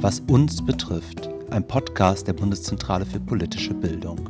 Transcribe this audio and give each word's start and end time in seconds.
Was 0.00 0.20
uns 0.20 0.64
betrifft, 0.64 1.30
ein 1.50 1.66
Podcast 1.66 2.28
der 2.28 2.34
Bundeszentrale 2.34 3.06
für 3.06 3.18
politische 3.18 3.72
Bildung. 3.72 4.28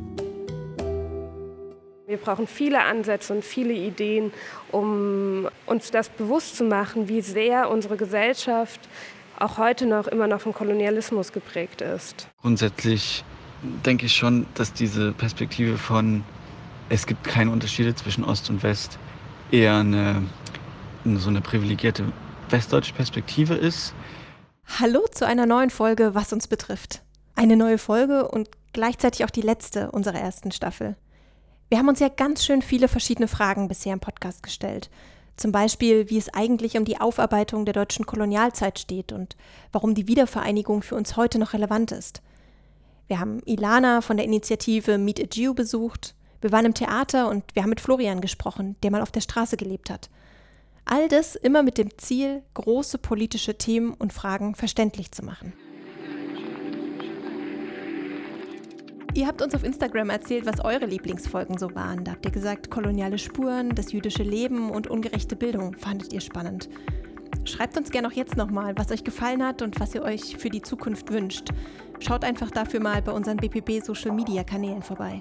Wir 2.06 2.18
brauchen 2.18 2.46
viele 2.46 2.84
Ansätze 2.84 3.34
und 3.34 3.44
viele 3.44 3.72
Ideen, 3.72 4.32
um 4.70 5.48
uns 5.66 5.90
das 5.90 6.08
bewusst 6.08 6.56
zu 6.56 6.62
machen, 6.62 7.08
wie 7.08 7.20
sehr 7.20 7.68
unsere 7.68 7.96
Gesellschaft 7.96 8.80
auch 9.40 9.58
heute 9.58 9.86
noch 9.86 10.06
immer 10.06 10.28
noch 10.28 10.40
vom 10.40 10.54
Kolonialismus 10.54 11.32
geprägt 11.32 11.80
ist. 11.80 12.28
Grundsätzlich 12.42 13.24
denke 13.84 14.06
ich 14.06 14.14
schon, 14.14 14.46
dass 14.54 14.72
diese 14.72 15.12
Perspektive 15.12 15.78
von 15.78 16.22
es 16.88 17.06
gibt 17.06 17.24
keine 17.24 17.50
Unterschiede 17.50 17.92
zwischen 17.96 18.22
Ost 18.22 18.48
und 18.50 18.62
West 18.62 19.00
eher 19.50 19.74
eine, 19.74 20.22
so 21.04 21.28
eine 21.28 21.40
privilegierte 21.40 22.04
westdeutsche 22.50 22.94
Perspektive 22.94 23.54
ist. 23.54 23.94
Hallo 24.66 25.06
zu 25.10 25.26
einer 25.26 25.46
neuen 25.46 25.70
Folge, 25.70 26.14
was 26.14 26.32
uns 26.32 26.48
betrifft. 26.48 27.02
Eine 27.34 27.56
neue 27.56 27.78
Folge 27.78 28.28
und 28.28 28.50
gleichzeitig 28.72 29.24
auch 29.24 29.30
die 29.30 29.40
letzte 29.40 29.90
unserer 29.90 30.18
ersten 30.18 30.52
Staffel. 30.52 30.96
Wir 31.68 31.78
haben 31.78 31.88
uns 31.88 32.00
ja 32.00 32.08
ganz 32.08 32.44
schön 32.44 32.60
viele 32.60 32.88
verschiedene 32.88 33.28
Fragen 33.28 33.68
bisher 33.68 33.94
im 33.94 34.00
Podcast 34.00 34.42
gestellt. 34.42 34.90
Zum 35.36 35.50
Beispiel, 35.50 36.10
wie 36.10 36.18
es 36.18 36.32
eigentlich 36.34 36.76
um 36.76 36.84
die 36.84 37.00
Aufarbeitung 37.00 37.64
der 37.64 37.74
deutschen 37.74 38.06
Kolonialzeit 38.06 38.78
steht 38.78 39.12
und 39.12 39.36
warum 39.72 39.94
die 39.94 40.08
Wiedervereinigung 40.08 40.82
für 40.82 40.94
uns 40.94 41.16
heute 41.16 41.38
noch 41.38 41.54
relevant 41.54 41.92
ist. 41.92 42.20
Wir 43.06 43.18
haben 43.18 43.40
Ilana 43.46 44.00
von 44.00 44.16
der 44.16 44.26
Initiative 44.26 44.98
Meet 44.98 45.20
a 45.20 45.26
Jew 45.32 45.54
besucht, 45.54 46.14
wir 46.40 46.52
waren 46.52 46.66
im 46.66 46.74
Theater 46.74 47.28
und 47.28 47.44
wir 47.54 47.62
haben 47.62 47.70
mit 47.70 47.80
Florian 47.80 48.20
gesprochen, 48.20 48.76
der 48.82 48.90
mal 48.90 49.02
auf 49.02 49.10
der 49.10 49.20
Straße 49.20 49.56
gelebt 49.56 49.90
hat. 49.90 50.10
All 50.88 51.08
das 51.08 51.34
immer 51.34 51.64
mit 51.64 51.78
dem 51.78 51.98
Ziel, 51.98 52.44
große 52.54 52.98
politische 52.98 53.58
Themen 53.58 53.92
und 53.92 54.12
Fragen 54.12 54.54
verständlich 54.54 55.10
zu 55.10 55.24
machen. 55.24 55.52
Ihr 59.14 59.26
habt 59.26 59.42
uns 59.42 59.52
auf 59.54 59.64
Instagram 59.64 60.10
erzählt, 60.10 60.46
was 60.46 60.64
eure 60.64 60.86
Lieblingsfolgen 60.86 61.58
so 61.58 61.74
waren. 61.74 62.04
Da 62.04 62.12
habt 62.12 62.24
ihr 62.24 62.30
gesagt, 62.30 62.70
koloniale 62.70 63.18
Spuren, 63.18 63.74
das 63.74 63.90
jüdische 63.90 64.22
Leben 64.22 64.70
und 64.70 64.86
ungerechte 64.86 65.34
Bildung 65.34 65.74
fandet 65.76 66.12
ihr 66.12 66.20
spannend. 66.20 66.68
Schreibt 67.44 67.76
uns 67.76 67.90
gerne 67.90 68.06
auch 68.06 68.12
jetzt 68.12 68.36
nochmal, 68.36 68.74
was 68.76 68.92
euch 68.92 69.02
gefallen 69.02 69.44
hat 69.44 69.62
und 69.62 69.80
was 69.80 69.92
ihr 69.94 70.02
euch 70.02 70.36
für 70.36 70.50
die 70.50 70.62
Zukunft 70.62 71.10
wünscht. 71.10 71.48
Schaut 71.98 72.22
einfach 72.22 72.52
dafür 72.52 72.80
mal 72.80 73.02
bei 73.02 73.10
unseren 73.10 73.38
BPB 73.38 73.82
Social 73.84 74.12
Media 74.12 74.44
Kanälen 74.44 74.82
vorbei. 74.82 75.20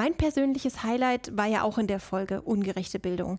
Mein 0.00 0.14
persönliches 0.14 0.82
Highlight 0.82 1.36
war 1.36 1.44
ja 1.44 1.62
auch 1.62 1.76
in 1.76 1.86
der 1.86 2.00
Folge 2.00 2.40
Ungerechte 2.40 2.98
Bildung. 2.98 3.38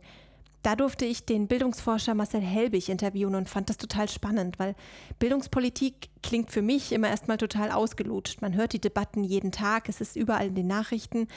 Da 0.61 0.75
durfte 0.75 1.05
ich 1.05 1.25
den 1.25 1.47
Bildungsforscher 1.47 2.13
Marcel 2.13 2.39
Helbig 2.39 2.87
interviewen 2.87 3.33
und 3.33 3.49
fand 3.49 3.71
das 3.71 3.77
total 3.77 4.07
spannend, 4.07 4.59
weil 4.59 4.75
Bildungspolitik 5.17 6.09
klingt 6.21 6.51
für 6.51 6.61
mich 6.61 6.91
immer 6.91 7.09
erstmal 7.09 7.37
total 7.37 7.71
ausgelutscht. 7.71 8.43
Man 8.43 8.53
hört 8.53 8.73
die 8.73 8.79
Debatten 8.79 9.23
jeden 9.23 9.51
Tag, 9.51 9.89
es 9.89 10.01
ist 10.01 10.15
überall 10.15 10.49
in 10.49 10.53
den 10.53 10.67
Nachrichten. 10.67 11.27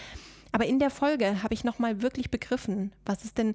Aber 0.53 0.67
in 0.67 0.79
der 0.79 0.91
Folge 0.91 1.43
habe 1.43 1.55
ich 1.55 1.65
nochmal 1.65 2.03
wirklich 2.03 2.31
begriffen, 2.31 2.93
was 3.07 3.25
es 3.25 3.33
denn 3.33 3.55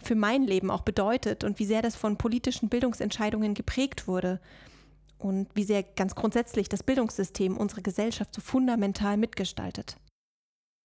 für 0.00 0.14
mein 0.14 0.44
Leben 0.44 0.70
auch 0.70 0.82
bedeutet 0.82 1.42
und 1.42 1.58
wie 1.58 1.66
sehr 1.66 1.82
das 1.82 1.96
von 1.96 2.16
politischen 2.16 2.68
Bildungsentscheidungen 2.68 3.54
geprägt 3.54 4.06
wurde 4.06 4.38
und 5.18 5.48
wie 5.56 5.64
sehr 5.64 5.82
ganz 5.82 6.14
grundsätzlich 6.14 6.68
das 6.68 6.84
Bildungssystem 6.84 7.56
unsere 7.56 7.82
Gesellschaft 7.82 8.32
so 8.36 8.40
fundamental 8.40 9.16
mitgestaltet. 9.16 9.96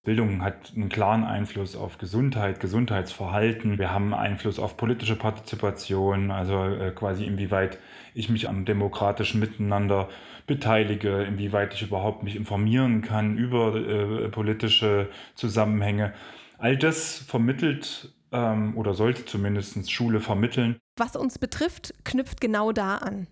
Bildung 0.04 0.42
hat 0.42 0.72
einen 0.76 0.90
klaren 0.90 1.24
Einfluss 1.24 1.74
auf 1.74 1.96
Gesundheit, 1.96 2.60
Gesundheitsverhalten. 2.60 3.78
Wir 3.78 3.90
haben 3.90 4.12
Einfluss 4.12 4.58
auf 4.58 4.76
politische 4.76 5.16
Partizipation, 5.16 6.30
also 6.30 6.62
äh, 6.62 6.90
quasi 6.90 7.24
inwieweit 7.24 7.78
ich 8.12 8.28
mich 8.28 8.46
am 8.46 8.66
demokratischen 8.66 9.40
Miteinander 9.40 10.10
beteilige, 10.46 11.22
inwieweit 11.22 11.72
ich 11.72 11.82
überhaupt 11.82 12.22
mich 12.22 12.36
informieren 12.36 13.00
kann 13.00 13.38
über 13.38 13.74
äh, 13.74 14.28
politische 14.28 15.08
Zusammenhänge. 15.34 16.12
All 16.58 16.76
das 16.76 17.16
vermittelt 17.16 18.12
ähm, 18.30 18.76
oder 18.76 18.92
sollte 18.92 19.24
zumindest 19.24 19.90
Schule 19.90 20.20
vermitteln. 20.20 20.76
Was 20.98 21.16
uns 21.16 21.38
betrifft, 21.38 21.94
knüpft 22.04 22.42
genau 22.42 22.72
da 22.72 22.98
an. 22.98 23.26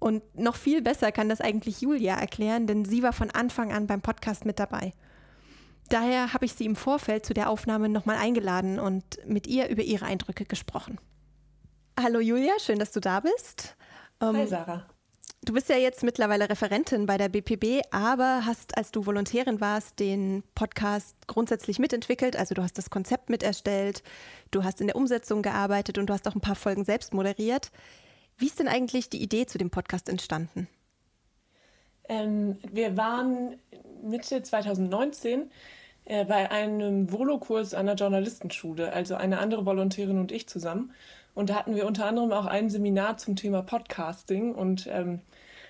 Und 0.00 0.22
noch 0.36 0.56
viel 0.56 0.82
besser 0.82 1.12
kann 1.12 1.28
das 1.28 1.40
eigentlich 1.40 1.80
Julia 1.80 2.16
erklären, 2.16 2.66
denn 2.66 2.84
sie 2.84 3.04
war 3.04 3.12
von 3.12 3.30
Anfang 3.30 3.72
an 3.72 3.86
beim 3.86 4.02
Podcast 4.02 4.44
mit 4.44 4.58
dabei. 4.58 4.92
Daher 5.88 6.32
habe 6.32 6.44
ich 6.44 6.54
sie 6.54 6.64
im 6.64 6.76
Vorfeld 6.76 7.26
zu 7.26 7.34
der 7.34 7.50
Aufnahme 7.50 7.88
nochmal 7.88 8.16
eingeladen 8.16 8.78
und 8.78 9.04
mit 9.26 9.46
ihr 9.46 9.68
über 9.68 9.82
ihre 9.82 10.06
Eindrücke 10.06 10.44
gesprochen. 10.44 10.98
Hallo 12.00 12.20
Julia, 12.20 12.52
schön, 12.58 12.78
dass 12.78 12.92
du 12.92 13.00
da 13.00 13.20
bist. 13.20 13.76
Ähm, 14.20 14.36
Hi 14.36 14.46
Sarah. 14.46 14.86
Du 15.44 15.52
bist 15.52 15.68
ja 15.68 15.76
jetzt 15.76 16.02
mittlerweile 16.02 16.48
Referentin 16.48 17.04
bei 17.04 17.18
der 17.18 17.28
BPB, 17.28 17.82
aber 17.90 18.46
hast, 18.46 18.78
als 18.78 18.92
du 18.92 19.04
Volontärin 19.04 19.60
warst, 19.60 20.00
den 20.00 20.42
Podcast 20.54 21.14
grundsätzlich 21.26 21.78
mitentwickelt. 21.78 22.34
Also 22.34 22.54
du 22.54 22.62
hast 22.62 22.78
das 22.78 22.88
Konzept 22.88 23.28
miterstellt, 23.28 24.02
du 24.50 24.64
hast 24.64 24.80
in 24.80 24.86
der 24.86 24.96
Umsetzung 24.96 25.42
gearbeitet 25.42 25.98
und 25.98 26.06
du 26.06 26.14
hast 26.14 26.26
auch 26.26 26.34
ein 26.34 26.40
paar 26.40 26.54
Folgen 26.54 26.86
selbst 26.86 27.12
moderiert. 27.12 27.70
Wie 28.38 28.46
ist 28.46 28.58
denn 28.58 28.68
eigentlich 28.68 29.10
die 29.10 29.22
Idee 29.22 29.44
zu 29.44 29.58
dem 29.58 29.70
Podcast 29.70 30.08
entstanden? 30.08 30.66
Ähm, 32.08 32.56
wir 32.72 32.96
waren 32.96 33.56
Mitte 34.02 34.42
2019 34.42 35.50
äh, 36.04 36.24
bei 36.24 36.50
einem 36.50 37.10
Volokurs 37.10 37.74
an 37.74 37.86
der 37.86 37.94
Journalistenschule, 37.94 38.92
also 38.92 39.14
eine 39.14 39.38
andere 39.38 39.64
Volontärin 39.64 40.18
und 40.18 40.32
ich 40.32 40.48
zusammen. 40.48 40.92
Und 41.34 41.50
da 41.50 41.56
hatten 41.56 41.74
wir 41.74 41.86
unter 41.86 42.06
anderem 42.06 42.32
auch 42.32 42.46
ein 42.46 42.70
Seminar 42.70 43.16
zum 43.16 43.36
Thema 43.36 43.62
Podcasting 43.62 44.54
und 44.54 44.86
ähm, 44.86 45.20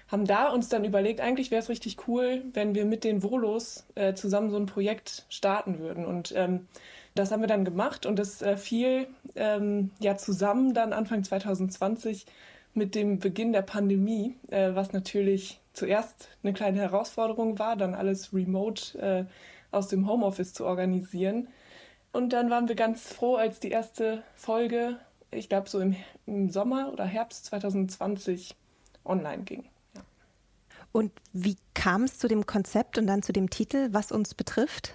haben 0.08 0.26
da 0.26 0.48
uns 0.48 0.68
dann 0.68 0.84
überlegt, 0.84 1.20
eigentlich 1.20 1.50
wäre 1.50 1.62
es 1.62 1.68
richtig 1.68 2.06
cool, 2.06 2.42
wenn 2.52 2.74
wir 2.74 2.84
mit 2.84 3.04
den 3.04 3.22
Volos 3.22 3.86
äh, 3.94 4.14
zusammen 4.14 4.50
so 4.50 4.56
ein 4.56 4.66
Projekt 4.66 5.24
starten 5.30 5.78
würden. 5.78 6.04
Und 6.04 6.32
ähm, 6.36 6.66
das 7.14 7.30
haben 7.30 7.40
wir 7.40 7.46
dann 7.46 7.64
gemacht 7.64 8.06
und 8.06 8.18
das 8.18 8.42
äh, 8.42 8.56
fiel 8.56 9.06
ähm, 9.36 9.90
ja 10.00 10.16
zusammen 10.16 10.74
dann 10.74 10.92
Anfang 10.92 11.24
2020 11.24 12.26
mit 12.74 12.94
dem 12.94 13.18
Beginn 13.18 13.52
der 13.52 13.62
Pandemie, 13.62 14.36
äh, 14.50 14.74
was 14.74 14.92
natürlich 14.92 15.60
zuerst 15.72 16.28
eine 16.42 16.52
kleine 16.52 16.78
Herausforderung 16.78 17.58
war, 17.58 17.76
dann 17.76 17.94
alles 17.94 18.32
remote 18.32 18.98
äh, 18.98 19.24
aus 19.74 19.88
dem 19.88 20.08
Homeoffice 20.08 20.52
zu 20.52 20.64
organisieren. 20.64 21.48
Und 22.12 22.32
dann 22.32 22.50
waren 22.50 22.68
wir 22.68 22.76
ganz 22.76 23.12
froh, 23.12 23.36
als 23.36 23.58
die 23.58 23.70
erste 23.70 24.22
Folge, 24.34 24.98
ich 25.30 25.48
glaube 25.48 25.68
so 25.68 25.80
im, 25.80 25.96
im, 26.26 26.50
Sommer 26.50 26.92
oder 26.92 27.04
Herbst 27.04 27.46
2020 27.46 28.54
online 29.04 29.42
ging. 29.42 29.64
Ja. 29.96 30.02
Und 30.92 31.10
wie 31.32 31.56
kam 31.74 32.04
es 32.04 32.18
zu 32.18 32.28
dem 32.28 32.46
Konzept 32.46 32.98
und 32.98 33.08
dann 33.08 33.22
zu 33.22 33.32
dem 33.32 33.50
Titel, 33.50 33.88
was 33.90 34.12
uns 34.12 34.34
betrifft? 34.34 34.94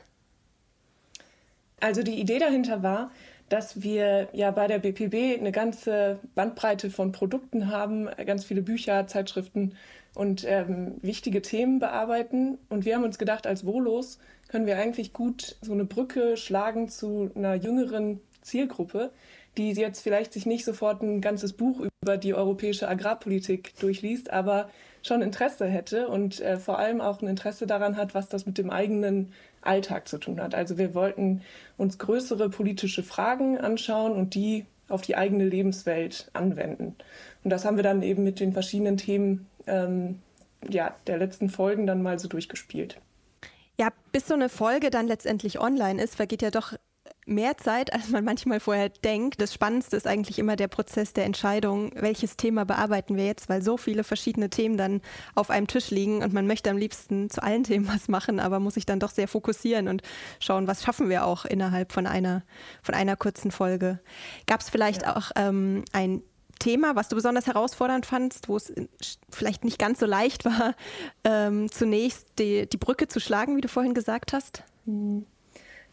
Also 1.82 2.04
die 2.04 2.20
Idee 2.20 2.40
dahinter 2.40 2.84
war, 2.84 3.12
dass 3.50 3.82
wir 3.82 4.30
ja 4.32 4.52
bei 4.52 4.68
der 4.68 4.80
BPB 4.80 5.40
eine 5.40 5.52
ganze 5.52 6.20
Bandbreite 6.36 6.90
von 6.90 7.12
Produkten 7.12 7.72
haben, 7.72 8.08
ganz 8.26 8.46
viele 8.46 8.62
Bücher, 8.62 9.08
Zeitschriften 9.08 9.76
und 10.16 10.46
ähm, 10.48 10.96
wichtige 11.02 11.42
Themen 11.42 11.80
bearbeiten. 11.80 12.58
Und 12.70 12.86
wir 12.86 12.96
haben 12.96 13.04
uns 13.04 13.18
gedacht, 13.18 13.48
als 13.48 13.66
Volos 13.66 14.20
können 14.48 14.66
wir 14.66 14.78
eigentlich 14.78 15.14
gut 15.14 15.58
so 15.62 15.74
eine 15.74 15.86
Brücke 15.86 16.38
schlagen 16.38 16.90
zu 16.90 17.32
einer 17.36 17.56
jüngeren 17.56 18.20
Zielgruppe, 18.42 19.12
die 19.58 19.72
jetzt 19.72 20.02
vielleicht 20.02 20.34
sich 20.34 20.46
nicht 20.46 20.66
sofort 20.66 21.02
ein 21.02 21.22
ganzes 21.22 21.54
Buch 21.54 21.81
über 22.02 22.18
die 22.18 22.34
europäische 22.34 22.88
Agrarpolitik 22.88 23.78
durchliest, 23.80 24.30
aber 24.31 24.70
schon 25.02 25.22
Interesse 25.22 25.66
hätte 25.66 26.08
und 26.08 26.42
äh, 26.42 26.58
vor 26.58 26.80
allem 26.80 27.02
auch 27.02 27.22
ein 27.22 27.28
Interesse 27.28 27.68
daran 27.68 27.98
hat, 27.98 28.14
was 28.14 28.30
das 28.30 28.46
mit 28.46 28.58
dem 28.58 28.70
eigenen 28.70 29.31
Alltag 29.69 30.07
zu 30.07 30.18
tun 30.18 30.41
hat. 30.41 30.56
Also 30.56 30.78
wir 30.78 30.94
wollten 30.96 31.41
uns 31.78 32.00
größere 32.00 32.50
politische 32.50 33.03
Fragen 33.03 33.57
anschauen 33.57 34.13
und 34.13 34.33
die 34.33 34.66
auf 34.89 35.04
die 35.04 35.16
eigene 35.16 35.45
Lebenswelt 35.45 36.30
anwenden. 36.33 36.95
Und 37.44 37.51
das 37.51 37.63
haben 37.63 37.77
wir 37.77 37.83
dann 37.83 38.01
eben 38.01 38.24
mit 38.24 38.39
den 38.39 38.51
verschiedenen 38.54 38.98
Themen 38.98 39.48
ähm, 39.68 40.19
ja, 40.68 40.95
der 41.06 41.19
letzten 41.19 41.50
Folgen 41.50 41.86
dann 41.86 42.01
mal 42.01 42.18
so 42.19 42.27
durchgespielt. 42.27 42.98
Ja, 43.80 43.89
bis 44.12 44.27
so 44.27 44.33
eine 44.33 44.50
Folge 44.50 44.89
dann 44.89 45.07
letztendlich 45.07 45.60
online 45.60 46.01
ist, 46.01 46.15
vergeht 46.15 46.42
ja 46.42 46.51
doch 46.51 46.74
mehr 47.25 47.57
Zeit, 47.57 47.94
als 47.94 48.10
man 48.10 48.24
manchmal 48.24 48.60
vorher 48.60 48.89
denkt. 48.89 49.39
Das 49.42 49.54
Spannendste 49.54 49.95
ist 49.95 50.07
eigentlich 50.07 50.39
immer 50.39 50.56
der 50.56 50.68
Prozess 50.68 51.13
der 51.13 51.25
Entscheidung, 51.25 51.92
welches 51.95 52.38
Thema 52.38 52.66
bearbeiten 52.66 53.16
wir 53.16 53.25
jetzt, 53.25 53.50
weil 53.50 53.62
so 53.62 53.77
viele 53.77 54.04
verschiedene 54.04 54.50
Themen 54.50 54.77
dann 54.77 55.01
auf 55.36 55.50
einem 55.50 55.68
Tisch 55.68 55.92
liegen 55.92 56.24
und 56.24 56.33
man 56.33 56.48
möchte 56.48 56.69
am 56.69 56.77
liebsten 56.77 57.30
zu 57.30 57.44
allen 57.44 57.63
Themen 57.63 57.88
was 57.88 58.07
machen, 58.07 58.39
aber 58.39 58.60
muss 58.60 58.74
sich 58.74 58.86
dann 58.86 59.00
doch 59.00 59.12
sehr 59.12 59.27
fokussieren 59.27 59.88
und 59.88 60.01
schauen, 60.39 60.68
was 60.68 60.83
schaffen 60.83 61.10
wir 61.10 61.25
auch 61.25 61.45
innerhalb 61.45 61.92
von 61.92 62.07
einer, 62.07 62.44
von 62.81 62.95
einer 62.95 63.16
kurzen 63.16 63.51
Folge. 63.51 64.00
Gab 64.48 64.62
es 64.62 64.69
vielleicht 64.69 65.04
ja. 65.04 65.15
auch 65.15 65.31
ähm, 65.36 65.86
ein 65.92 66.24
Thema, 66.60 66.95
was 66.95 67.07
du 67.07 67.15
besonders 67.15 67.48
herausfordernd 67.48 68.06
fandst, 68.06 68.50
wo 68.50 68.57
es 68.57 68.72
vielleicht 69.31 69.63
nicht 69.63 69.80
ganz 69.80 70.00
so 70.00 70.06
leicht 70.06 70.45
war, 70.45 70.75
ähm, 71.24 71.72
zunächst 71.72 72.27
die, 72.38 72.68
die 72.68 72.77
Brücke 72.77 73.07
zu 73.07 73.19
schlagen, 73.19 73.56
wie 73.56 73.62
du 73.62 73.69
vorhin 73.69 73.94
gesagt 73.94 74.33
hast? 74.33 74.63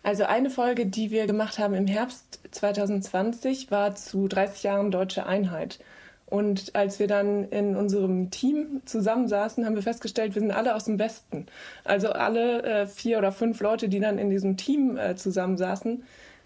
Also 0.06 0.22
eine 0.22 0.50
Folge, 0.50 0.86
die 0.86 1.10
wir 1.10 1.26
gemacht 1.26 1.58
haben 1.58 1.74
im 1.74 1.88
Herbst 1.88 2.38
2020, 2.52 3.72
war 3.72 3.96
zu 3.96 4.28
30 4.28 4.62
Jahren 4.62 4.92
deutsche 4.92 5.26
Einheit. 5.26 5.80
Und 6.26 6.76
als 6.76 7.00
wir 7.00 7.08
dann 7.08 7.42
in 7.48 7.74
unserem 7.74 8.30
Team 8.30 8.82
zusammensaßen, 8.84 9.66
haben 9.66 9.74
wir 9.74 9.82
festgestellt, 9.82 10.36
wir 10.36 10.42
sind 10.42 10.52
alle 10.52 10.76
aus 10.76 10.84
dem 10.84 11.00
Westen. 11.00 11.46
Also 11.82 12.10
alle 12.10 12.62
äh, 12.62 12.86
vier 12.86 13.18
oder 13.18 13.32
fünf 13.32 13.60
Leute, 13.60 13.88
die 13.88 13.98
dann 13.98 14.18
in 14.18 14.30
diesem 14.30 14.56
Team 14.56 14.96
äh, 14.96 15.16
zusammensaßen, 15.16 16.04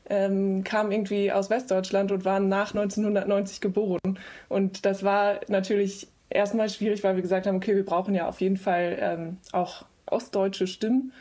ähm, 0.08 0.64
kamen 0.64 0.90
irgendwie 0.90 1.30
aus 1.30 1.50
Westdeutschland 1.50 2.12
und 2.12 2.24
waren 2.24 2.48
nach 2.48 2.74
1990 2.74 3.60
geboren. 3.60 4.18
Und 4.48 4.86
das 4.86 5.02
war 5.04 5.40
natürlich 5.48 6.08
erstmal 6.30 6.70
schwierig, 6.70 7.04
weil 7.04 7.16
wir 7.16 7.22
gesagt 7.22 7.46
haben, 7.46 7.56
okay, 7.56 7.76
wir 7.76 7.84
brauchen 7.84 8.14
ja 8.14 8.26
auf 8.26 8.40
jeden 8.40 8.56
Fall 8.56 8.96
ähm, 8.98 9.36
auch 9.52 9.84
ostdeutsche 10.06 10.66
Stimmen. 10.66 11.12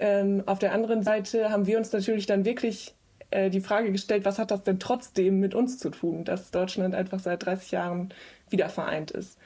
Ähm, 0.00 0.42
auf 0.46 0.58
der 0.58 0.72
anderen 0.72 1.02
Seite 1.02 1.50
haben 1.50 1.66
wir 1.66 1.76
uns 1.76 1.92
natürlich 1.92 2.24
dann 2.24 2.46
wirklich 2.46 2.94
äh, 3.30 3.50
die 3.50 3.60
Frage 3.60 3.92
gestellt, 3.92 4.24
was 4.24 4.38
hat 4.38 4.50
das 4.50 4.64
denn 4.64 4.80
trotzdem 4.80 5.38
mit 5.38 5.54
uns 5.54 5.78
zu 5.78 5.90
tun, 5.90 6.24
dass 6.24 6.50
Deutschland 6.50 6.94
einfach 6.94 7.20
seit 7.20 7.44
30 7.44 7.70
Jahren 7.70 8.14
wieder 8.48 8.70
vereint 8.70 9.10
ist. 9.10 9.38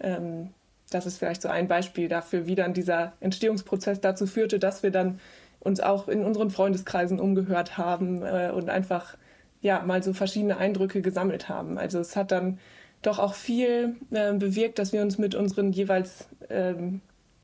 Ähm, 0.00 0.50
das 0.90 1.06
ist 1.06 1.18
vielleicht 1.18 1.42
so 1.42 1.48
ein 1.48 1.66
Beispiel 1.66 2.08
dafür, 2.08 2.46
wie 2.46 2.54
dann 2.54 2.72
dieser 2.72 3.14
Entstehungsprozess 3.18 4.00
dazu 4.00 4.26
führte, 4.26 4.60
dass 4.60 4.84
wir 4.84 4.92
dann 4.92 5.18
uns 5.58 5.80
auch 5.80 6.06
in 6.06 6.24
unseren 6.24 6.50
Freundeskreisen 6.50 7.18
umgehört 7.18 7.76
haben 7.76 8.22
äh, 8.22 8.52
und 8.54 8.70
einfach 8.70 9.16
ja 9.60 9.82
mal 9.82 10.04
so 10.04 10.12
verschiedene 10.12 10.58
Eindrücke 10.58 11.02
gesammelt 11.02 11.48
haben. 11.48 11.78
Also 11.78 11.98
es 11.98 12.14
hat 12.14 12.30
dann 12.30 12.60
doch 13.02 13.18
auch 13.18 13.34
viel 13.34 13.96
äh, 14.12 14.32
bewirkt, 14.34 14.78
dass 14.78 14.92
wir 14.92 15.02
uns 15.02 15.18
mit 15.18 15.34
unseren 15.34 15.72
jeweils 15.72 16.28
ähm, 16.48 17.00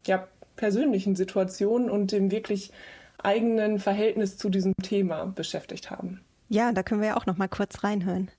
ja, 0.06 0.28
persönlichen 0.62 1.16
Situationen 1.16 1.90
und 1.90 2.12
dem 2.12 2.30
wirklich 2.30 2.70
eigenen 3.18 3.80
Verhältnis 3.80 4.38
zu 4.38 4.48
diesem 4.48 4.76
Thema 4.80 5.24
beschäftigt 5.24 5.90
haben. 5.90 6.24
Ja, 6.48 6.70
da 6.70 6.84
können 6.84 7.00
wir 7.00 7.08
ja 7.08 7.16
auch 7.16 7.26
noch 7.26 7.36
mal 7.36 7.48
kurz 7.48 7.82
reinhören. 7.82 8.30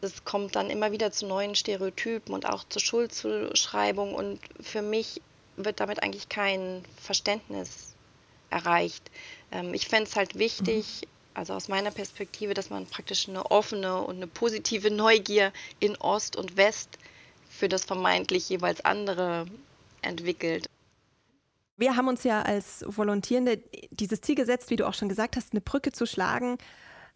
Es 0.00 0.24
kommt 0.24 0.54
dann 0.54 0.70
immer 0.70 0.92
wieder 0.92 1.10
zu 1.10 1.26
neuen 1.26 1.56
Stereotypen 1.56 2.32
und 2.32 2.46
auch 2.48 2.62
zur 2.68 2.80
Schuldzuschreibung 2.80 4.14
und 4.14 4.38
für 4.60 4.80
mich 4.80 5.20
wird 5.56 5.80
damit 5.80 6.04
eigentlich 6.04 6.28
kein 6.28 6.84
Verständnis 7.02 7.96
erreicht. 8.50 9.10
Ähm, 9.50 9.74
ich 9.74 9.88
fände 9.88 10.08
es 10.08 10.14
halt 10.14 10.38
wichtig, 10.38 11.00
mhm. 11.02 11.08
also 11.34 11.54
aus 11.54 11.66
meiner 11.66 11.90
Perspektive, 11.90 12.54
dass 12.54 12.70
man 12.70 12.86
praktisch 12.86 13.28
eine 13.28 13.50
offene 13.50 14.02
und 14.02 14.18
eine 14.18 14.28
positive 14.28 14.92
Neugier 14.92 15.52
in 15.80 15.96
Ost 15.96 16.36
und 16.36 16.56
West 16.56 16.90
für 17.50 17.68
das 17.68 17.84
vermeintlich 17.84 18.48
jeweils 18.48 18.84
andere 18.84 19.46
entwickelt. 20.00 20.68
Wir 21.78 21.96
haben 21.96 22.08
uns 22.08 22.24
ja 22.24 22.42
als 22.42 22.84
Volontierende 22.86 23.62
dieses 23.90 24.20
Ziel 24.20 24.34
gesetzt, 24.34 24.68
wie 24.70 24.76
du 24.76 24.86
auch 24.86 24.94
schon 24.94 25.08
gesagt 25.08 25.36
hast, 25.36 25.52
eine 25.52 25.60
Brücke 25.60 25.92
zu 25.92 26.06
schlagen 26.06 26.58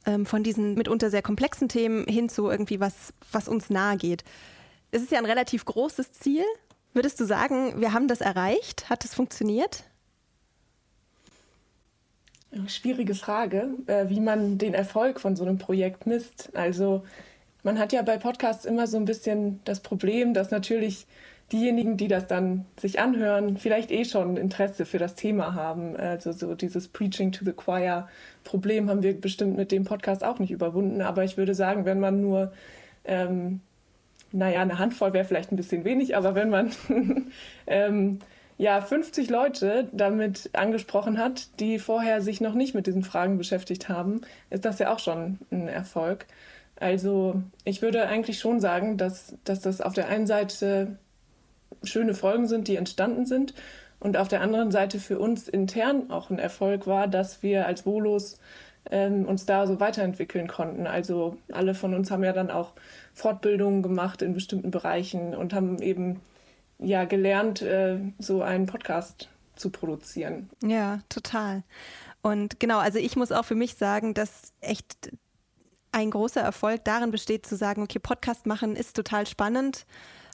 ähm, 0.07 0.25
von 0.25 0.45
diesen 0.45 0.75
mitunter 0.75 1.11
sehr 1.11 1.21
komplexen 1.21 1.69
Themen 1.69 2.07
hin 2.07 2.29
zu 2.29 2.49
irgendwie 2.49 2.79
was, 2.79 3.13
was 3.33 3.49
uns 3.49 3.71
nahe 3.71 3.97
geht. 3.97 4.23
Es 4.93 5.03
ist 5.03 5.11
ja 5.11 5.19
ein 5.19 5.27
relativ 5.27 5.65
großes 5.65 6.13
Ziel. 6.13 6.45
Würdest 6.95 7.19
du 7.19 7.25
sagen, 7.25 7.81
wir 7.81 7.93
haben 7.93 8.07
das 8.07 8.21
erreicht? 8.21 8.89
Hat 8.89 9.05
es 9.05 9.15
funktioniert? 9.15 9.83
Schwierige 12.69 13.17
Frage, 13.17 13.71
äh, 13.87 14.09
wie 14.11 14.21
man 14.21 14.59
den 14.59 14.75
Erfolg 14.75 15.21
von 15.21 15.35
so 15.35 15.45
einem 15.45 15.59
Projekt 15.59 16.07
misst. 16.07 16.55
Also 16.55 17.03
man 17.65 17.81
hat 17.81 17.93
ja 17.93 18.03
bei 18.03 18.17
Podcasts 18.17 18.65
immer 18.65 18.87
so 18.87 18.97
ein 18.97 19.07
bisschen 19.07 19.61
das 19.65 19.81
Problem, 19.81 20.35
dass 20.35 20.51
natürlich 20.53 21.07
diejenigen, 21.53 21.97
die 21.97 22.09
das 22.09 22.27
dann 22.27 22.65
sich 22.81 22.99
anhören, 22.99 23.59
vielleicht 23.59 23.91
eh 23.91 24.05
schon 24.05 24.37
Interesse 24.37 24.87
für 24.87 24.99
das 24.99 25.15
Thema 25.15 25.55
haben. 25.55 25.97
Also 25.97 26.33
so 26.33 26.55
dieses 26.55 26.89
Preaching 26.89 27.33
to 27.33 27.45
the 27.45 27.53
Choir 27.53 28.09
Problem 28.45 28.89
haben 28.89 29.03
wir 29.03 29.19
bestimmt 29.21 29.57
mit 29.57 29.71
dem 29.71 29.85
Podcast 29.85 30.25
auch 30.25 30.39
nicht 30.39 30.51
überwunden. 30.51 31.03
Aber 31.03 31.25
ich 31.25 31.37
würde 31.37 31.55
sagen, 31.55 31.85
wenn 31.85 32.01
man 32.01 32.21
nur, 32.21 32.53
ähm, 33.05 33.61
naja, 34.33 34.63
eine 34.63 34.79
Handvoll 34.79 35.13
wäre 35.13 35.25
vielleicht 35.25 35.53
ein 35.53 35.57
bisschen 35.57 35.85
wenig, 35.85 36.17
aber 36.17 36.35
wenn 36.35 36.51
man 36.51 36.73
ähm, 37.67 38.19
ja 38.59 38.81
50 38.81 39.29
Leute 39.29 39.89
damit 39.93 40.51
angesprochen 40.55 41.19
hat, 41.19 41.61
die 41.61 41.79
vorher 41.79 42.23
sich 42.23 42.41
noch 42.41 42.55
nicht 42.55 42.75
mit 42.75 42.87
diesen 42.87 43.05
Fragen 43.05 43.39
beschäftigt 43.39 43.89
haben, 43.89 44.23
ist 44.51 44.65
das 44.65 44.79
ja 44.79 44.93
auch 44.93 44.99
schon 44.99 45.39
ein 45.51 45.69
Erfolg. 45.69 46.27
Also 46.77 47.43
ich 47.65 47.83
würde 47.83 48.09
eigentlich 48.09 48.39
schon 48.41 48.61
sagen, 48.61 48.97
dass, 48.97 49.37
dass 49.45 49.61
das 49.61 49.81
auf 49.81 49.93
der 49.93 50.09
einen 50.09 50.27
Seite 50.27 50.99
schöne 51.85 52.15
Folgen 52.15 52.47
sind, 52.47 52.69
die 52.69 52.77
entstanden 52.77 53.27
sind. 53.27 53.55
Und 54.01 54.17
auf 54.17 54.29
der 54.29 54.41
anderen 54.41 54.73
Seite 54.73 54.99
für 54.99 55.19
uns 55.19 55.49
intern 55.49 56.11
auch 56.11 56.31
ein 56.31 56.39
Erfolg 56.39 56.87
war, 56.87 57.07
dass 57.07 57.43
wir 57.43 57.67
als 57.67 57.83
Volos 57.83 58.39
ähm, 58.91 59.27
uns 59.27 59.47
da 59.47 59.67
so 59.67 59.79
weiterentwickeln 59.79 60.49
konnten. 60.49 60.89
Also 60.89 61.37
alle 61.53 61.75
von 61.75 61.95
uns 61.95 62.11
haben 62.11 62.25
ja 62.25 62.33
dann 62.33 62.51
auch 62.51 62.73
Fortbildungen 63.15 63.83
gemacht 63.83 64.23
in 64.23 64.35
bestimmten 64.35 64.73
Bereichen 64.73 65.35
und 65.35 65.55
haben 65.55 65.81
eben 65.81 66.21
ja 66.79 67.05
gelernt, 67.05 67.63
äh, 67.63 67.99
so 68.19 68.43
einen 68.43 68.67
Podcast 68.67 69.29
zu 69.55 69.71
produzieren. 69.71 70.51
Ja, 70.65 70.99
total. 71.09 71.63
Und 72.23 72.59
genau, 72.59 72.79
also 72.79 72.99
ich 72.99 73.15
muss 73.17 73.31
auch 73.31 73.45
für 73.45 73.55
mich 73.55 73.77
sagen, 73.77 74.15
dass 74.15 74.53
echt 74.61 75.13
ein 75.93 76.11
großer 76.11 76.41
Erfolg 76.41 76.85
darin 76.85 77.11
besteht, 77.11 77.47
zu 77.47 77.57
sagen, 77.57 77.83
okay, 77.83 77.99
Podcast 77.99 78.47
machen 78.47 78.75
ist 78.75 78.97
total 78.97 79.27
spannend 79.27 79.85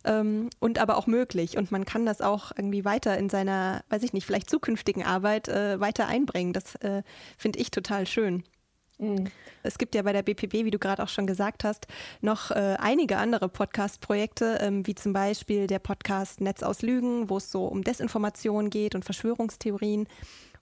ähm, 0.05 0.51
und 0.61 0.79
aber 0.79 0.97
auch 0.97 1.07
möglich. 1.07 1.57
Und 1.57 1.71
man 1.71 1.85
kann 1.85 2.07
das 2.07 2.21
auch 2.21 2.53
irgendwie 2.57 2.85
weiter 2.85 3.17
in 3.19 3.29
seiner, 3.29 3.83
weiß 3.91 4.03
ich 4.03 4.13
nicht, 4.13 4.27
vielleicht 4.27 4.51
zukünftigen 4.51 5.05
Arbeit 5.05 5.49
äh, 5.49 5.81
weiter 5.81 6.07
einbringen. 6.07 6.53
Das 6.53 6.75
äh, 6.77 7.03
finde 7.37 7.59
ich 7.59 7.71
total 7.71 8.07
schön. 8.07 8.45
Mhm. 8.99 9.31
Es 9.63 9.79
gibt 9.79 9.95
ja 9.95 10.03
bei 10.03 10.13
der 10.13 10.23
BPB, 10.23 10.65
wie 10.65 10.71
du 10.71 10.79
gerade 10.79 11.03
auch 11.03 11.09
schon 11.09 11.27
gesagt 11.27 11.65
hast, 11.65 11.87
noch 12.21 12.51
äh, 12.51 12.77
einige 12.79 13.19
andere 13.19 13.49
Podcast-Projekte, 13.49 14.59
ähm, 14.61 14.87
wie 14.87 14.95
zum 14.95 15.13
Beispiel 15.13 15.67
der 15.67 15.79
Podcast 15.79 16.41
Netz 16.41 16.63
aus 16.63 16.83
Lügen, 16.83 17.31
wo 17.31 17.37
es 17.37 17.51
so 17.51 17.67
um 17.67 17.85
Desinformation 17.85 18.71
geht 18.71 18.95
und 18.95 19.05
Verschwörungstheorien. 19.05 20.07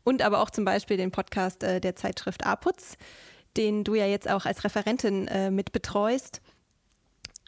Und 0.05 0.23
aber 0.23 0.41
auch 0.41 0.51
zum 0.51 0.65
Beispiel 0.65 0.97
den 0.97 1.11
Podcast 1.11 1.63
äh, 1.63 1.81
der 1.81 1.97
Zeitschrift 1.97 2.47
APUZ, 2.47 2.97
den 3.57 3.85
du 3.85 3.95
ja 3.95 4.07
jetzt 4.07 4.31
auch 4.31 4.45
als 4.45 4.65
Referentin 4.65 5.27
äh, 5.29 5.51
mit 5.51 5.73
betreust. 5.73 6.43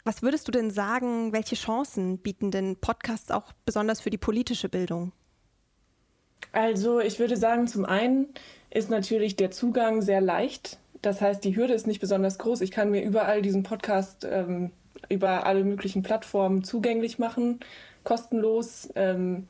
Was 0.08 0.22
würdest 0.22 0.48
du 0.48 0.52
denn 0.52 0.70
sagen, 0.70 1.34
welche 1.34 1.54
Chancen 1.54 2.16
bieten 2.16 2.50
denn 2.50 2.76
Podcasts 2.76 3.30
auch 3.30 3.52
besonders 3.66 4.00
für 4.00 4.08
die 4.08 4.16
politische 4.16 4.70
Bildung? 4.70 5.12
Also 6.50 6.98
ich 6.98 7.18
würde 7.18 7.36
sagen, 7.36 7.68
zum 7.68 7.84
einen 7.84 8.28
ist 8.70 8.88
natürlich 8.88 9.36
der 9.36 9.50
Zugang 9.50 10.00
sehr 10.00 10.22
leicht. 10.22 10.78
Das 11.02 11.20
heißt, 11.20 11.44
die 11.44 11.54
Hürde 11.54 11.74
ist 11.74 11.86
nicht 11.86 12.00
besonders 12.00 12.38
groß. 12.38 12.62
Ich 12.62 12.70
kann 12.70 12.90
mir 12.90 13.02
überall 13.02 13.42
diesen 13.42 13.64
Podcast 13.64 14.26
ähm, 14.26 14.70
über 15.10 15.44
alle 15.44 15.62
möglichen 15.62 16.02
Plattformen 16.02 16.64
zugänglich 16.64 17.18
machen, 17.18 17.60
kostenlos, 18.02 18.88
ähm, 18.94 19.46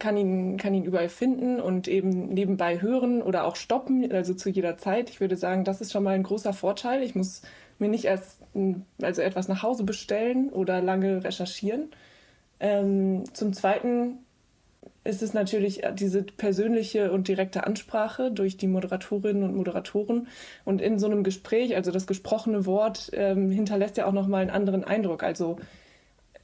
kann, 0.00 0.16
ihn, 0.16 0.56
kann 0.56 0.74
ihn 0.74 0.84
überall 0.84 1.08
finden 1.08 1.60
und 1.60 1.86
eben 1.86 2.30
nebenbei 2.30 2.82
hören 2.82 3.22
oder 3.22 3.44
auch 3.44 3.54
stoppen, 3.54 4.10
also 4.10 4.34
zu 4.34 4.50
jeder 4.50 4.76
Zeit. 4.76 5.08
Ich 5.08 5.20
würde 5.20 5.36
sagen, 5.36 5.62
das 5.62 5.80
ist 5.80 5.92
schon 5.92 6.02
mal 6.02 6.16
ein 6.16 6.24
großer 6.24 6.52
Vorteil. 6.52 7.04
Ich 7.04 7.14
muss 7.14 7.42
mir 7.78 7.88
nicht 7.88 8.04
erst 8.04 8.40
also 9.02 9.22
etwas 9.22 9.48
nach 9.48 9.62
Hause 9.62 9.84
bestellen 9.84 10.50
oder 10.50 10.80
lange 10.80 11.24
recherchieren. 11.24 11.90
Ähm, 12.60 13.24
zum 13.32 13.52
Zweiten 13.52 14.18
ist 15.04 15.22
es 15.22 15.34
natürlich 15.34 15.82
diese 15.94 16.22
persönliche 16.22 17.12
und 17.12 17.28
direkte 17.28 17.66
Ansprache 17.66 18.30
durch 18.30 18.56
die 18.56 18.68
Moderatorinnen 18.68 19.42
und 19.42 19.54
Moderatoren. 19.54 20.28
Und 20.64 20.80
in 20.80 20.98
so 20.98 21.06
einem 21.06 21.24
Gespräch, 21.24 21.76
also 21.76 21.90
das 21.90 22.06
gesprochene 22.06 22.64
Wort, 22.64 23.10
ähm, 23.12 23.50
hinterlässt 23.50 23.98
ja 23.98 24.06
auch 24.06 24.12
nochmal 24.12 24.40
einen 24.40 24.50
anderen 24.50 24.82
Eindruck. 24.82 25.22
Also 25.22 25.58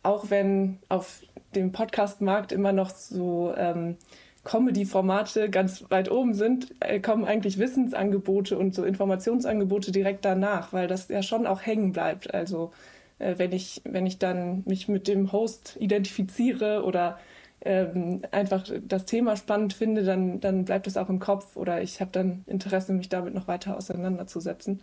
auch 0.02 0.28
wenn 0.28 0.78
auf 0.88 1.22
dem 1.54 1.72
Podcast-Markt 1.72 2.52
immer 2.52 2.72
noch 2.72 2.90
so 2.90 3.54
ähm, 3.56 3.96
Comedy-Formate 4.44 5.50
ganz 5.50 5.84
weit 5.90 6.10
oben 6.10 6.34
sind, 6.34 6.74
äh, 6.80 7.00
kommen 7.00 7.24
eigentlich 7.24 7.58
Wissensangebote 7.58 8.58
und 8.58 8.74
so 8.74 8.84
Informationsangebote 8.84 9.92
direkt 9.92 10.24
danach, 10.24 10.72
weil 10.72 10.88
das 10.88 11.08
ja 11.08 11.22
schon 11.22 11.46
auch 11.46 11.60
hängen 11.60 11.92
bleibt. 11.92 12.32
Also 12.32 12.72
äh, 13.18 13.34
wenn 13.36 13.52
ich, 13.52 13.82
wenn 13.84 14.06
ich 14.06 14.18
dann 14.18 14.62
mich 14.66 14.88
mit 14.88 15.08
dem 15.08 15.32
Host 15.32 15.76
identifiziere 15.78 16.84
oder 16.84 17.18
ähm, 17.62 18.22
einfach 18.30 18.66
das 18.88 19.04
Thema 19.04 19.36
spannend 19.36 19.74
finde, 19.74 20.02
dann, 20.04 20.40
dann 20.40 20.64
bleibt 20.64 20.86
es 20.86 20.96
auch 20.96 21.10
im 21.10 21.18
Kopf 21.18 21.56
oder 21.56 21.82
ich 21.82 22.00
habe 22.00 22.10
dann 22.10 22.44
Interesse, 22.46 22.92
mich 22.92 23.10
damit 23.10 23.34
noch 23.34 23.48
weiter 23.48 23.76
auseinanderzusetzen. 23.76 24.80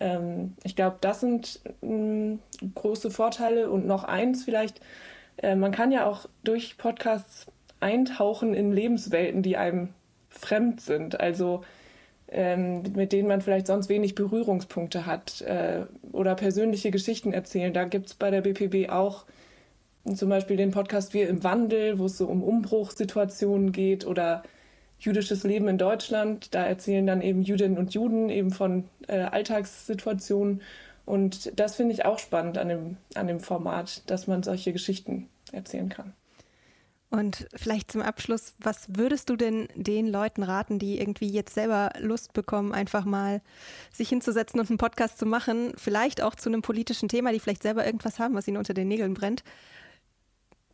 Ähm, 0.00 0.54
ich 0.64 0.76
glaube, 0.76 0.96
das 1.00 1.20
sind 1.20 1.60
mh, 1.82 2.38
große 2.74 3.10
Vorteile 3.10 3.70
und 3.70 3.86
noch 3.86 4.04
eins 4.04 4.44
vielleicht. 4.44 4.80
Äh, 5.36 5.56
man 5.56 5.72
kann 5.72 5.92
ja 5.92 6.06
auch 6.06 6.26
durch 6.44 6.78
Podcasts 6.78 7.46
eintauchen 7.80 8.54
in 8.54 8.72
Lebenswelten, 8.72 9.42
die 9.42 9.56
einem 9.56 9.90
fremd 10.28 10.80
sind, 10.80 11.20
also 11.20 11.62
ähm, 12.28 12.82
mit 12.94 13.12
denen 13.12 13.28
man 13.28 13.40
vielleicht 13.40 13.66
sonst 13.66 13.88
wenig 13.88 14.14
Berührungspunkte 14.14 15.06
hat 15.06 15.42
äh, 15.42 15.82
oder 16.12 16.34
persönliche 16.34 16.90
Geschichten 16.90 17.32
erzählen. 17.32 17.72
Da 17.72 17.84
gibt 17.84 18.06
es 18.06 18.14
bei 18.14 18.30
der 18.30 18.40
BPB 18.40 18.90
auch 18.90 19.24
zum 20.14 20.28
Beispiel 20.28 20.56
den 20.56 20.70
Podcast 20.70 21.14
Wir 21.14 21.28
im 21.28 21.42
Wandel, 21.42 21.98
wo 21.98 22.06
es 22.06 22.18
so 22.18 22.26
um 22.26 22.42
Umbruchssituationen 22.42 23.72
geht 23.72 24.06
oder 24.06 24.42
jüdisches 24.98 25.44
Leben 25.44 25.68
in 25.68 25.78
Deutschland. 25.78 26.54
Da 26.54 26.64
erzählen 26.64 27.06
dann 27.06 27.22
eben 27.22 27.42
Jüdinnen 27.42 27.78
und 27.78 27.94
Juden 27.94 28.28
eben 28.28 28.50
von 28.50 28.84
äh, 29.08 29.20
Alltagssituationen. 29.20 30.62
Und 31.04 31.58
das 31.58 31.76
finde 31.76 31.94
ich 31.94 32.04
auch 32.04 32.18
spannend 32.18 32.58
an 32.58 32.68
dem, 32.68 32.96
an 33.14 33.26
dem 33.26 33.40
Format, 33.40 34.02
dass 34.10 34.26
man 34.26 34.42
solche 34.42 34.72
Geschichten 34.72 35.28
erzählen 35.52 35.88
kann. 35.88 36.12
Und 37.08 37.46
vielleicht 37.54 37.92
zum 37.92 38.02
Abschluss, 38.02 38.54
was 38.58 38.88
würdest 38.88 39.30
du 39.30 39.36
denn 39.36 39.68
den 39.74 40.08
Leuten 40.08 40.42
raten, 40.42 40.78
die 40.80 40.98
irgendwie 40.98 41.28
jetzt 41.28 41.54
selber 41.54 41.92
Lust 42.00 42.32
bekommen, 42.32 42.72
einfach 42.72 43.04
mal 43.04 43.42
sich 43.92 44.08
hinzusetzen 44.08 44.58
und 44.58 44.68
einen 44.68 44.78
Podcast 44.78 45.18
zu 45.18 45.24
machen, 45.24 45.72
vielleicht 45.76 46.20
auch 46.20 46.34
zu 46.34 46.48
einem 46.48 46.62
politischen 46.62 47.08
Thema, 47.08 47.32
die 47.32 47.38
vielleicht 47.38 47.62
selber 47.62 47.86
irgendwas 47.86 48.18
haben, 48.18 48.34
was 48.34 48.48
ihnen 48.48 48.56
unter 48.56 48.74
den 48.74 48.88
Nägeln 48.88 49.14
brennt? 49.14 49.44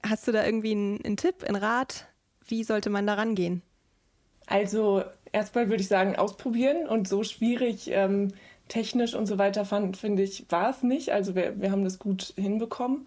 Hast 0.05 0.27
du 0.27 0.33
da 0.33 0.45
irgendwie 0.45 0.73
einen, 0.73 1.05
einen 1.05 1.17
Tipp, 1.19 1.45
einen 1.45 1.57
Rat? 1.57 2.07
Wie 2.47 2.65
sollte 2.65 2.89
man 2.89 3.07
da 3.07 3.15
rangehen? 3.15 3.63
Also 4.47 5.05
erstmal 5.33 5.69
würde 5.69 5.83
ich 5.83 5.89
sagen, 5.89 6.17
ausprobieren 6.17 6.89
und 6.89 7.07
so 7.09 7.25
schwierig 7.25 7.91
ähm, 7.91 8.33
technisch 8.69 9.15
und 9.15 9.27
so 9.27 9.39
weiter 9.39 9.65
fand, 9.65 9.99
finde 9.99 10.23
ich, 10.23 10.47
war 10.49 10.71
es 10.71 10.83
nicht. 10.83 11.13
Also 11.13 11.35
wir, 11.35 11.61
wir 11.61 11.71
haben 11.71 11.85
das 11.85 11.99
gut 11.99 12.33
hinbekommen. 12.37 13.07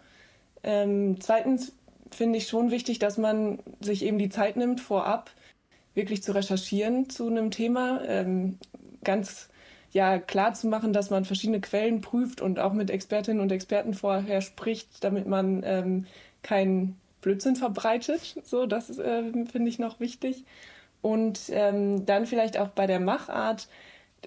Ähm, 0.63 1.20
zweitens 1.20 1.74
finde 2.15 2.38
ich 2.38 2.48
schon 2.48 2.72
wichtig, 2.72 3.00
dass 3.00 3.17
man 3.17 3.60
sich 3.81 4.03
eben 4.03 4.17
die 4.17 4.29
Zeit 4.29 4.57
nimmt, 4.57 4.81
vorab 4.81 5.31
wirklich 5.93 6.22
zu 6.24 6.34
recherchieren 6.34 7.10
zu 7.10 7.27
einem 7.27 7.51
Thema. 7.51 8.01
Ähm, 8.05 8.57
ganz 9.03 9.50
ja, 9.91 10.19
klar 10.19 10.53
zu 10.53 10.67
machen, 10.67 10.91
dass 10.91 11.10
man 11.10 11.24
verschiedene 11.24 11.62
Quellen 11.62 12.01
prüft 12.01 12.41
und 12.41 12.60
auch 12.60 12.74
mit 12.74 12.89
Expertinnen 12.89 13.41
und 13.41 13.51
Experten 13.51 13.93
vorher 13.93 14.41
spricht, 14.41 15.03
damit 15.03 15.25
man 15.25 15.63
ähm, 15.63 16.05
keinen 16.43 16.98
Blödsinn 17.22 17.55
verbreitet. 17.55 18.36
So, 18.43 18.65
das 18.65 19.00
äh, 19.00 19.24
finde 19.50 19.69
ich 19.69 19.79
noch 19.79 20.01
wichtig. 20.01 20.43
Und 21.01 21.39
ähm, 21.50 22.05
dann 22.05 22.25
vielleicht 22.25 22.57
auch 22.57 22.69
bei 22.69 22.88
der 22.88 23.00
Machart. 23.00 23.69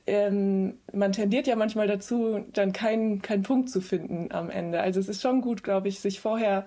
Ähm, 0.06 0.78
man 0.92 1.12
tendiert 1.12 1.46
ja 1.46 1.56
manchmal 1.56 1.86
dazu, 1.86 2.44
dann 2.52 2.72
keinen 2.72 3.20
keinen 3.20 3.42
Punkt 3.42 3.68
zu 3.68 3.80
finden 3.80 4.32
am 4.32 4.48
Ende. 4.48 4.80
Also 4.80 5.00
es 5.00 5.08
ist 5.08 5.20
schon 5.20 5.42
gut, 5.42 5.62
glaube 5.62 5.88
ich, 5.88 6.00
sich 6.00 6.20
vorher 6.20 6.66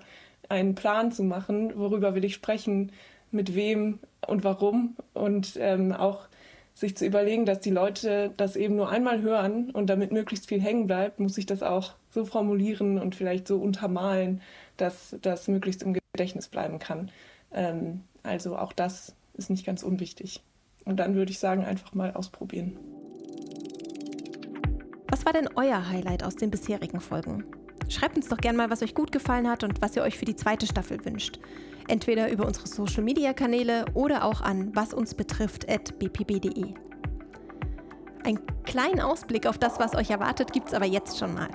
einen 0.52 0.74
Plan 0.74 1.10
zu 1.10 1.24
machen, 1.24 1.72
worüber 1.76 2.14
will 2.14 2.24
ich 2.24 2.34
sprechen, 2.34 2.92
mit 3.30 3.54
wem 3.54 3.98
und 4.26 4.44
warum 4.44 4.96
und 5.14 5.56
ähm, 5.58 5.92
auch 5.92 6.28
sich 6.74 6.96
zu 6.96 7.04
überlegen, 7.04 7.44
dass 7.44 7.60
die 7.60 7.70
Leute 7.70 8.32
das 8.36 8.56
eben 8.56 8.76
nur 8.76 8.90
einmal 8.90 9.20
hören 9.20 9.70
und 9.70 9.88
damit 9.88 10.12
möglichst 10.12 10.48
viel 10.48 10.60
hängen 10.60 10.86
bleibt, 10.86 11.20
muss 11.20 11.36
ich 11.38 11.46
das 11.46 11.62
auch 11.62 11.94
so 12.10 12.24
formulieren 12.24 12.98
und 12.98 13.14
vielleicht 13.14 13.46
so 13.46 13.58
untermalen, 13.58 14.40
dass 14.76 15.16
das 15.22 15.48
möglichst 15.48 15.82
im 15.82 15.96
Gedächtnis 16.14 16.48
bleiben 16.48 16.78
kann. 16.78 17.10
Ähm, 17.52 18.02
also 18.22 18.56
auch 18.56 18.72
das 18.72 19.14
ist 19.34 19.50
nicht 19.50 19.66
ganz 19.66 19.82
unwichtig. 19.82 20.42
Und 20.84 20.96
dann 20.96 21.14
würde 21.14 21.30
ich 21.30 21.38
sagen, 21.38 21.64
einfach 21.64 21.94
mal 21.94 22.12
ausprobieren. 22.12 22.76
Was 25.08 25.26
war 25.26 25.32
denn 25.32 25.48
euer 25.56 25.88
Highlight 25.88 26.24
aus 26.24 26.36
den 26.36 26.50
bisherigen 26.50 27.00
Folgen? 27.00 27.44
Schreibt 27.92 28.16
uns 28.16 28.28
doch 28.28 28.38
gerne 28.38 28.56
mal, 28.56 28.70
was 28.70 28.82
euch 28.82 28.94
gut 28.94 29.12
gefallen 29.12 29.50
hat 29.50 29.64
und 29.64 29.82
was 29.82 29.94
ihr 29.96 30.02
euch 30.02 30.16
für 30.16 30.24
die 30.24 30.34
zweite 30.34 30.66
Staffel 30.66 31.04
wünscht. 31.04 31.38
Entweder 31.88 32.32
über 32.32 32.46
unsere 32.46 32.66
Social 32.66 33.02
Media 33.02 33.34
Kanäle 33.34 33.84
oder 33.92 34.24
auch 34.24 34.40
an 34.40 34.74
wasunsbetrifft.bpb.de. 34.74 36.72
Einen 38.24 38.40
kleinen 38.64 39.00
Ausblick 39.00 39.46
auf 39.46 39.58
das, 39.58 39.78
was 39.78 39.94
euch 39.94 40.08
erwartet, 40.08 40.54
gibt 40.54 40.68
es 40.68 40.74
aber 40.74 40.86
jetzt 40.86 41.18
schon 41.18 41.34
mal. 41.34 41.50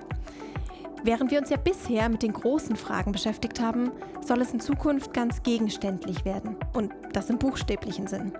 Während 1.03 1.31
wir 1.31 1.39
uns 1.39 1.49
ja 1.49 1.57
bisher 1.57 2.07
mit 2.07 2.21
den 2.21 2.33
großen 2.33 2.75
Fragen 2.75 3.13
beschäftigt 3.13 3.59
haben, 3.59 3.89
soll 4.21 4.39
es 4.41 4.53
in 4.53 4.59
Zukunft 4.59 5.15
ganz 5.15 5.41
gegenständlich 5.41 6.23
werden. 6.23 6.55
Und 6.73 6.93
das 7.13 7.31
im 7.31 7.39
buchstäblichen 7.39 8.05
Sinn. 8.05 8.31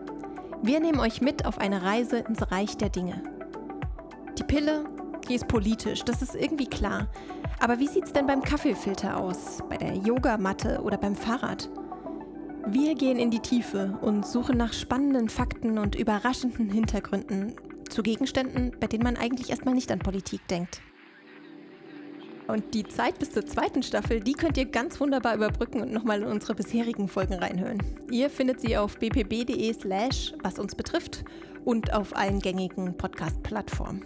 Wir 0.62 0.80
nehmen 0.80 1.00
euch 1.00 1.22
mit 1.22 1.46
auf 1.46 1.58
eine 1.58 1.82
Reise 1.82 2.20
ins 2.20 2.52
Reich 2.52 2.78
der 2.78 2.90
Dinge. 2.90 3.24
Die 4.38 4.44
Pille, 4.44 4.86
die 5.28 5.34
ist 5.36 5.48
politisch, 5.48 6.04
das 6.04 6.22
ist 6.22 6.36
irgendwie 6.36 6.68
klar. 6.68 7.08
Aber 7.60 7.80
wie 7.80 7.88
sieht's 7.88 8.14
denn 8.14 8.28
beim 8.28 8.42
Kaffeefilter 8.42 9.18
aus, 9.18 9.64
bei 9.70 9.78
der 9.78 9.96
Yogamatte 9.96 10.82
oder 10.82 10.98
beim 10.98 11.16
Fahrrad? 11.16 11.70
Wir 12.68 12.96
gehen 12.96 13.18
in 13.18 13.32
die 13.32 13.40
Tiefe 13.40 13.98
und 14.02 14.26
suchen 14.26 14.58
nach 14.58 14.74
spannenden 14.74 15.30
Fakten 15.30 15.78
und 15.78 15.96
überraschenden 15.96 16.70
Hintergründen 16.70 17.54
zu 17.90 18.04
Gegenständen, 18.04 18.76
bei 18.80 18.88
denen 18.88 19.04
man 19.04 19.16
eigentlich 19.16 19.50
erstmal 19.50 19.74
nicht 19.74 19.92
an 19.92 20.00
Politik 20.00 20.46
denkt. 20.50 20.82
Und 22.48 22.74
die 22.74 22.86
Zeit 22.86 23.20
bis 23.20 23.32
zur 23.32 23.46
zweiten 23.46 23.84
Staffel, 23.84 24.22
die 24.22 24.34
könnt 24.34 24.58
ihr 24.58 24.66
ganz 24.66 25.00
wunderbar 25.00 25.36
überbrücken 25.36 25.82
und 25.82 25.92
nochmal 25.92 26.22
in 26.22 26.28
unsere 26.28 26.56
bisherigen 26.56 27.10
Folgen 27.10 27.34
reinhören. 27.34 27.84
Ihr 28.10 28.30
findet 28.30 28.62
sie 28.62 28.78
auf 28.78 28.98
bpb.de 29.00 29.74
slash 29.74 30.34
was 30.44 30.58
uns 30.58 30.74
betrifft 30.74 31.26
und 31.66 31.94
auf 31.94 32.16
allen 32.16 32.40
gängigen 32.40 32.96
Podcast-Plattformen. 32.96 34.06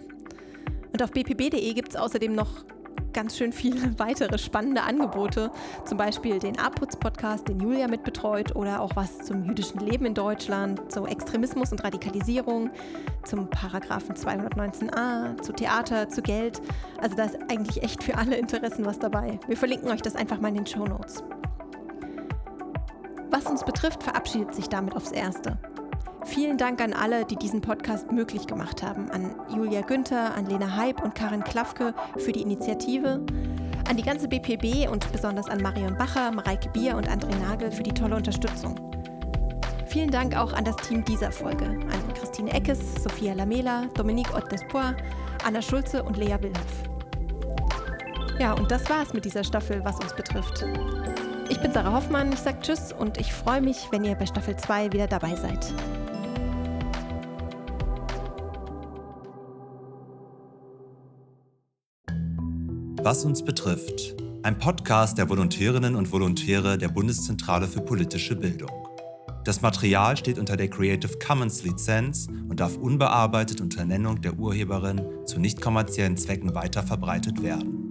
Und 0.92 1.02
auf 1.02 1.12
bpb.de 1.12 1.72
gibt 1.74 1.90
es 1.90 1.96
außerdem 1.96 2.34
noch 2.34 2.64
ganz 3.12 3.36
schön 3.36 3.52
viele 3.52 3.98
weitere 3.98 4.38
spannende 4.38 4.82
Angebote. 4.82 5.50
Zum 5.84 5.98
Beispiel 5.98 6.38
den 6.38 6.58
A-Putz-Podcast, 6.58 7.48
den 7.48 7.60
Julia 7.60 7.88
mitbetreut, 7.88 8.56
oder 8.56 8.80
auch 8.80 8.94
was 8.96 9.18
zum 9.18 9.44
jüdischen 9.44 9.80
Leben 9.80 10.06
in 10.06 10.14
Deutschland, 10.14 10.90
zu 10.90 11.06
Extremismus 11.06 11.72
und 11.72 11.82
Radikalisierung, 11.82 12.70
zum 13.24 13.48
Paragraphen 13.48 14.14
219a, 14.14 15.40
zu 15.42 15.52
Theater, 15.52 16.08
zu 16.08 16.22
Geld. 16.22 16.60
Also 17.00 17.16
da 17.16 17.24
ist 17.24 17.38
eigentlich 17.50 17.82
echt 17.82 18.02
für 18.02 18.16
alle 18.16 18.36
Interessen 18.36 18.84
was 18.84 18.98
dabei. 18.98 19.38
Wir 19.46 19.56
verlinken 19.56 19.90
euch 19.90 20.02
das 20.02 20.16
einfach 20.16 20.40
mal 20.40 20.48
in 20.48 20.56
den 20.56 20.66
Show 20.66 20.84
Notes. 20.84 21.22
Was 23.30 23.46
uns 23.46 23.64
betrifft, 23.64 24.02
verabschiedet 24.02 24.54
sich 24.54 24.68
damit 24.68 24.94
aufs 24.94 25.10
Erste. 25.10 25.58
Vielen 26.24 26.56
Dank 26.56 26.80
an 26.80 26.92
alle, 26.92 27.24
die 27.24 27.36
diesen 27.36 27.60
Podcast 27.60 28.12
möglich 28.12 28.46
gemacht 28.46 28.82
haben. 28.82 29.10
An 29.10 29.34
Julia 29.54 29.80
Günther, 29.80 30.34
an 30.34 30.46
Lena 30.46 30.76
Heib 30.76 31.02
und 31.02 31.14
Karin 31.14 31.42
Klafke 31.42 31.94
für 32.16 32.32
die 32.32 32.42
Initiative. 32.42 33.20
An 33.88 33.96
die 33.96 34.02
ganze 34.02 34.28
BPB 34.28 34.88
und 34.90 35.10
besonders 35.10 35.48
an 35.48 35.60
Marion 35.60 35.96
Bacher, 35.96 36.30
Mareike 36.30 36.68
Bier 36.70 36.96
und 36.96 37.08
André 37.08 37.34
Nagel 37.40 37.72
für 37.72 37.82
die 37.82 37.92
tolle 37.92 38.16
Unterstützung. 38.16 38.76
Vielen 39.86 40.10
Dank 40.10 40.36
auch 40.36 40.52
an 40.52 40.64
das 40.64 40.76
Team 40.76 41.04
dieser 41.04 41.32
Folge, 41.32 41.66
an 41.66 42.14
Christine 42.14 42.52
Eckes, 42.52 43.02
Sophia 43.02 43.34
Lamela, 43.34 43.86
Dominique 43.94 44.32
Ottespoir, 44.34 44.96
Anna 45.44 45.60
Schulze 45.60 46.02
und 46.02 46.16
Lea 46.16 46.36
Wilhoff. 46.40 46.92
Ja, 48.38 48.52
und 48.54 48.70
das 48.70 48.88
war's 48.88 49.12
mit 49.12 49.24
dieser 49.24 49.44
Staffel, 49.44 49.84
was 49.84 49.98
uns 49.98 50.14
betrifft. 50.14 50.64
Ich 51.50 51.60
bin 51.60 51.72
Sarah 51.72 51.92
Hoffmann, 51.92 52.32
ich 52.32 52.38
sage 52.38 52.58
Tschüss 52.62 52.92
und 52.92 53.18
ich 53.18 53.32
freue 53.32 53.60
mich, 53.60 53.88
wenn 53.90 54.04
ihr 54.04 54.14
bei 54.14 54.24
Staffel 54.24 54.56
2 54.56 54.92
wieder 54.92 55.08
dabei 55.08 55.34
seid. 55.34 55.74
Was 63.04 63.24
uns 63.24 63.44
betrifft. 63.44 64.14
Ein 64.44 64.60
Podcast 64.60 65.18
der 65.18 65.28
Volontärinnen 65.28 65.96
und 65.96 66.12
Volontäre 66.12 66.78
der 66.78 66.86
Bundeszentrale 66.86 67.66
für 67.66 67.80
politische 67.80 68.36
Bildung. 68.36 68.70
Das 69.44 69.60
Material 69.60 70.16
steht 70.16 70.38
unter 70.38 70.56
der 70.56 70.70
Creative 70.70 71.18
Commons 71.18 71.64
Lizenz 71.64 72.28
und 72.48 72.60
darf 72.60 72.76
unbearbeitet 72.76 73.60
unter 73.60 73.84
Nennung 73.84 74.20
der 74.20 74.38
Urheberin 74.38 75.02
zu 75.26 75.40
nicht 75.40 75.60
kommerziellen 75.60 76.16
Zwecken 76.16 76.54
weiterverbreitet 76.54 77.42
werden. 77.42 77.81